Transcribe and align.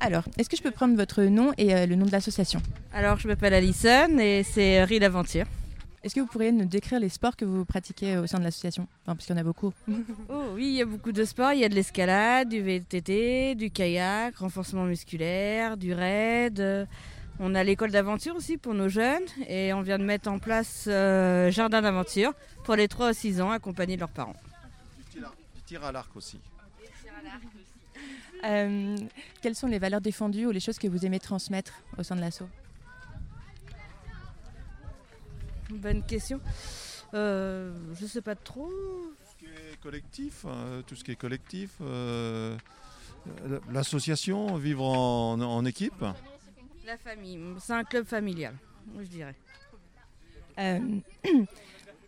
Alors, 0.00 0.24
est-ce 0.38 0.48
que 0.48 0.56
je 0.56 0.62
peux 0.62 0.70
prendre 0.70 0.96
votre 0.96 1.22
nom 1.24 1.52
et 1.58 1.74
euh, 1.74 1.84
le 1.84 1.94
nom 1.94 2.06
de 2.06 2.10
l'association? 2.10 2.62
Alors, 2.92 3.18
je 3.18 3.28
m'appelle 3.28 3.52
Alison 3.52 4.18
et 4.18 4.42
c'est 4.42 4.82
Ride 4.84 5.04
Aventure. 5.04 5.44
Est-ce 6.02 6.14
que 6.14 6.20
vous 6.20 6.26
pourriez 6.26 6.52
nous 6.52 6.64
décrire 6.64 6.98
les 6.98 7.10
sports 7.10 7.36
que 7.36 7.44
vous 7.44 7.66
pratiquez 7.66 8.16
au 8.16 8.26
sein 8.26 8.38
de 8.38 8.44
l'association? 8.44 8.88
Enfin, 9.02 9.14
Parce 9.14 9.26
qu'il 9.26 9.36
y 9.36 9.38
en 9.38 9.42
a 9.42 9.44
beaucoup. 9.44 9.74
oh 10.30 10.44
oui, 10.54 10.68
il 10.68 10.72
y 10.72 10.80
a 10.80 10.86
beaucoup 10.86 11.12
de 11.12 11.22
sports. 11.26 11.52
Il 11.52 11.60
y 11.60 11.64
a 11.64 11.68
de 11.68 11.74
l'escalade, 11.74 12.48
du 12.48 12.62
VTT, 12.62 13.54
du 13.56 13.70
kayak, 13.70 14.36
renforcement 14.36 14.84
musculaire, 14.84 15.76
du 15.76 15.92
raid. 15.92 16.88
On 17.38 17.54
a 17.54 17.62
l'école 17.62 17.90
d'aventure 17.90 18.36
aussi 18.36 18.56
pour 18.56 18.72
nos 18.72 18.88
jeunes 18.88 19.24
et 19.48 19.74
on 19.74 19.82
vient 19.82 19.98
de 19.98 20.04
mettre 20.04 20.30
en 20.30 20.38
place 20.38 20.84
euh, 20.88 21.50
jardin 21.50 21.82
d'aventure 21.82 22.32
pour 22.64 22.74
les 22.74 22.88
3 22.88 23.08
à 23.08 23.12
6 23.12 23.42
ans 23.42 23.50
accompagnés 23.50 23.96
de 23.96 24.00
leurs 24.00 24.10
parents. 24.10 24.36
Du 25.12 25.20
tir 25.66 25.84
à 25.84 25.92
l'arc 25.92 26.14
aussi. 26.16 26.38
Euh, 28.44 28.96
quelles 29.42 29.54
sont 29.54 29.66
les 29.66 29.78
valeurs 29.78 30.00
défendues 30.00 30.46
ou 30.46 30.50
les 30.50 30.60
choses 30.60 30.78
que 30.78 30.88
vous 30.88 31.04
aimez 31.04 31.20
transmettre 31.20 31.74
au 31.98 32.02
sein 32.02 32.16
de 32.16 32.20
l'assaut 32.20 32.48
Bonne 35.70 36.02
question. 36.04 36.40
Euh, 37.14 37.72
je 38.00 38.06
sais 38.06 38.22
pas 38.22 38.34
trop. 38.34 38.66
Tout 38.68 39.14
ce 39.30 39.36
qui 39.36 39.44
est 39.44 39.80
collectif, 39.82 40.46
hein, 40.46 40.82
tout 40.86 40.96
ce 40.96 41.04
qui 41.04 41.12
est 41.12 41.16
collectif, 41.16 41.70
euh, 41.80 42.56
l'association, 43.70 44.56
vivre 44.56 44.84
en, 44.84 45.64
équipe. 45.64 46.04
La 46.86 46.96
famille, 46.96 47.38
c'est 47.60 47.72
un 47.74 47.84
club 47.84 48.06
familial, 48.06 48.54
je 48.98 49.06
dirais. 49.06 49.34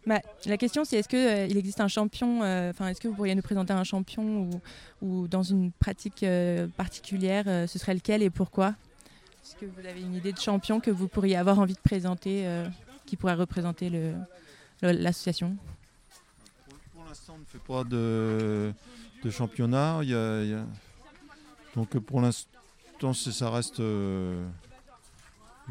Euh, 0.07 0.09
bah, 0.09 0.21
la 0.47 0.57
question 0.57 0.85
c'est 0.85 0.99
est-ce 0.99 1.09
qu'il 1.09 1.19
euh, 1.19 1.47
il 1.47 1.57
existe 1.57 1.81
un 1.81 1.89
champion, 1.89 2.39
enfin 2.39 2.89
est-ce 2.89 3.01
que 3.01 3.09
vous 3.09 3.15
pourriez 3.15 3.35
nous 3.35 3.43
présenter 3.43 3.73
un 3.73 3.85
champion 3.85 4.51
ou, 5.01 5.29
dans 5.29 5.43
une 5.43 5.73
pratique 5.73 6.25
particulière, 6.77 7.45
ce 7.69 7.79
serait 7.79 7.95
lequel 7.95 8.23
et 8.23 8.31
pourquoi? 8.31 8.75
Est-ce 9.45 9.57
que 9.57 9.67
vous 9.67 9.87
avez 9.87 10.01
une 10.01 10.15
idée 10.15 10.33
de 10.33 10.39
champion 10.41 10.81
que 10.81 10.91
vous 10.91 11.09
pourriez 11.09 11.37
avoir 11.37 11.59
envie 11.59 11.75
de 11.75 11.81
présenter 11.81 12.47
qui 13.07 13.17
pourrait 13.17 13.35
représenter 13.35 13.91
l'association? 14.81 15.57
Pour, 16.95 17.05
l'instant, 17.05 17.35
on 17.37 17.41
ne 17.41 17.45
fait 17.45 17.59
pas 17.59 17.85
de, 17.85 19.31
championnat. 19.31 20.01
Donc 21.75 21.99
pour 21.99 22.21
l'instant, 22.21 22.53
ça 23.13 23.51
reste 23.51 23.81
euh, 23.81 24.47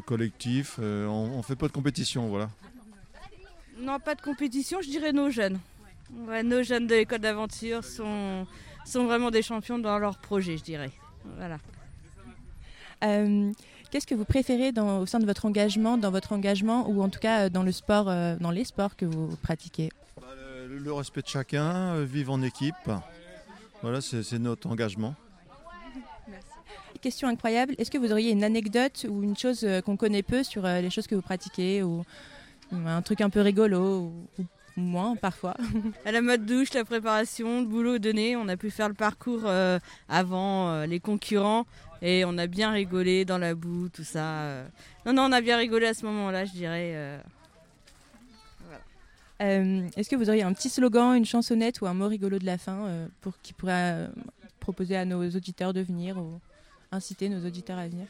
collectif. 0.04 0.76
Euh, 0.80 1.06
on 1.06 1.38
ne 1.38 1.42
fait 1.42 1.56
pas 1.56 1.68
de 1.68 1.72
compétition, 1.72 2.28
voilà. 2.28 2.50
Non, 3.82 3.98
pas 3.98 4.14
de 4.14 4.22
compétition, 4.22 4.80
je 4.80 4.88
dirais 4.88 5.12
nos 5.12 5.28
jeunes. 5.28 5.58
nos 6.44 6.62
jeunes 6.62 6.86
de 6.86 6.94
l'école 6.94 7.18
d'aventure 7.18 7.82
sont, 7.82 8.46
sont 8.84 9.04
vraiment 9.04 9.32
des 9.32 9.42
champions 9.42 9.78
dans 9.78 9.98
leur 9.98 10.18
projet, 10.18 10.56
je 10.56 10.62
dirais. 10.62 10.92
Voilà. 11.36 11.58
Euh, 13.04 13.52
Qu'est-ce 13.90 14.06
que 14.06 14.14
vous 14.14 14.24
préférez 14.24 14.72
dans, 14.72 15.00
au 15.00 15.06
sein 15.06 15.18
de 15.18 15.26
votre 15.26 15.44
engagement, 15.44 15.98
dans 15.98 16.10
votre 16.10 16.32
engagement 16.32 16.88
ou 16.88 17.02
en 17.02 17.10
tout 17.10 17.18
cas 17.18 17.40
euh, 17.40 17.48
dans 17.50 17.62
le 17.62 17.72
sport, 17.72 18.08
euh, 18.08 18.36
dans 18.40 18.52
les 18.52 18.64
sports 18.64 18.96
que 18.96 19.04
vous 19.04 19.36
pratiquez? 19.42 19.90
Bah, 20.16 20.28
le, 20.66 20.92
respect 20.92 21.22
de 21.22 21.26
chacun, 21.26 22.02
vivre 22.04 22.32
en 22.32 22.40
équipe. 22.40 22.74
Voilà, 23.82 24.00
c'est 24.00 24.38
notre 24.38 24.70
engagement. 24.70 25.14
Merci. 26.28 26.46
Question 27.02 27.28
incroyable. 27.28 27.74
Est-ce 27.78 27.90
que 27.90 27.98
vous 27.98 28.12
auriez 28.12 28.30
une 28.30 28.44
anecdote 28.44 29.06
ou 29.10 29.24
une 29.24 29.36
chose 29.36 29.66
qu'on 29.84 29.96
connaît 29.96 30.22
peu 30.22 30.44
sur 30.44 30.62
les 30.62 30.88
choses 30.88 31.08
que 31.08 31.16
vous 31.16 31.20
pratiquez 31.20 31.82
ou 31.82 32.04
un 32.72 33.02
truc 33.02 33.20
un 33.20 33.30
peu 33.30 33.40
rigolo 33.40 34.12
ou, 34.38 34.46
moins 34.76 35.16
parfois. 35.16 35.54
À 36.06 36.12
la 36.12 36.22
mode 36.22 36.46
douche, 36.46 36.72
la 36.72 36.84
préparation, 36.84 37.60
le 37.60 37.66
boulot 37.66 37.98
donné, 37.98 38.36
on 38.36 38.48
a 38.48 38.56
pu 38.56 38.70
faire 38.70 38.88
le 38.88 38.94
parcours 38.94 39.42
avant 40.08 40.84
les 40.84 41.00
concurrents. 41.00 41.66
Et 42.02 42.24
on 42.24 42.36
a 42.36 42.48
bien 42.48 42.72
rigolé 42.72 43.24
dans 43.24 43.38
la 43.38 43.54
boue, 43.54 43.88
tout 43.88 44.02
ça. 44.02 44.64
Non, 45.06 45.12
non, 45.12 45.22
on 45.22 45.32
a 45.32 45.40
bien 45.40 45.56
rigolé 45.56 45.86
à 45.86 45.94
ce 45.94 46.04
moment-là, 46.04 46.44
je 46.44 46.50
dirais. 46.50 46.92
Euh. 46.94 47.18
Euh, 49.40 49.88
est-ce 49.96 50.10
que 50.10 50.16
vous 50.16 50.28
auriez 50.28 50.42
un 50.42 50.52
petit 50.52 50.68
slogan, 50.68 51.14
une 51.14 51.24
chansonnette 51.24 51.80
ou 51.80 51.86
un 51.86 51.94
mot 51.94 52.08
rigolo 52.08 52.40
de 52.40 52.44
la 52.44 52.58
fin 52.58 52.86
euh, 52.86 53.06
pour 53.20 53.40
qui 53.40 53.52
pourrait 53.52 54.08
proposer 54.58 54.96
à 54.96 55.04
nos 55.04 55.24
auditeurs 55.24 55.72
de 55.72 55.80
venir 55.80 56.18
ou 56.18 56.40
inciter 56.90 57.28
nos 57.28 57.44
auditeurs 57.46 57.78
à 57.78 57.86
venir? 57.86 58.06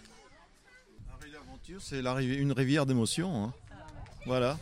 L'aventure, 1.30 1.80
c'est 1.80 2.00
une 2.00 2.52
rivière 2.52 2.86
d'émotions. 2.86 3.44
Hein. 3.44 3.54
Voilà. 4.26 4.58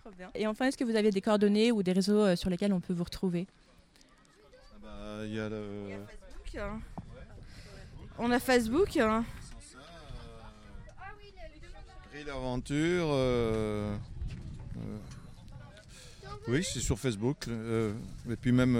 Trop 0.00 0.10
bien. 0.16 0.30
Et 0.34 0.46
enfin, 0.46 0.66
est-ce 0.66 0.76
que 0.76 0.84
vous 0.84 0.96
avez 0.96 1.10
des 1.10 1.20
coordonnées 1.20 1.72
ou 1.72 1.82
des 1.82 1.92
réseaux 1.92 2.36
sur 2.36 2.50
lesquels 2.50 2.72
on 2.72 2.80
peut 2.80 2.92
vous 2.92 3.04
retrouver? 3.04 3.46
Ah 4.72 4.78
bah, 4.82 5.26
Il 5.26 5.34
y 5.34 5.40
a 5.40 5.48
le. 5.48 5.90
Facebook. 6.06 6.62
Hein. 6.62 6.80
On 8.18 8.30
a 8.30 8.38
Facebook. 8.38 8.96
Hein. 8.96 9.24
l'aventure. 12.26 13.06
Euh, 13.10 13.96
euh, 14.76 14.98
oui, 16.48 16.64
c'est 16.64 16.80
sur 16.80 16.98
Facebook. 16.98 17.48
Euh, 17.48 17.92
et 18.30 18.36
puis 18.36 18.52
même 18.52 18.76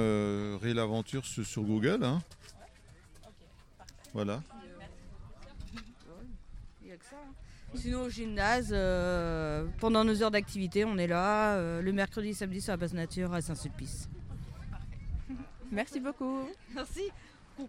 Real 0.62 0.78
Aventure 0.78 1.24
sur, 1.24 1.62
Google. 1.62 2.04
Hein. 2.04 2.22
Voilà. 4.12 4.42
Sinon 7.74 8.02
au 8.02 8.08
gymnase, 8.08 8.70
pendant 9.78 10.04
nos 10.04 10.22
heures 10.22 10.30
d'activité, 10.30 10.84
on 10.84 10.96
est 10.96 11.08
là 11.08 11.80
le 11.80 11.92
mercredi 11.92 12.28
et 12.28 12.34
samedi 12.34 12.60
sur 12.60 12.72
la 12.72 12.76
base 12.76 12.94
nature 12.94 13.32
à 13.32 13.40
Saint-Sulpice. 13.40 14.08
Merci 15.72 15.98
beaucoup. 15.98 16.48
Merci. 16.74 17.10